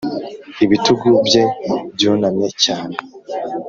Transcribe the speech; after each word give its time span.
ibitugu 0.63 1.07
bye 1.27 1.43
byunamye 1.95 2.47
cyane 2.63 2.95